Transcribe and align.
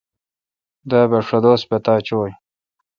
دوا 0.89 1.03
بہ 1.09 1.19
ݭہ 1.27 1.37
دوس 1.43 1.61
پتا 1.69 1.93
چویں 2.05 2.35